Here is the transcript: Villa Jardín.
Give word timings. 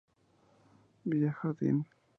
Villa 1.05 1.31
Jardín. 1.31 1.85